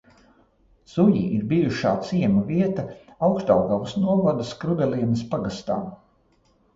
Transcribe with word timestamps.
Zuji 0.93 1.19
ir 1.33 1.41
bijušā 1.51 1.91
ciema 2.07 2.41
vieta 2.47 2.85
Augšdaugavas 3.27 3.93
novada 4.07 4.47
Skrudalienas 4.53 5.23
pagastā. 5.35 5.77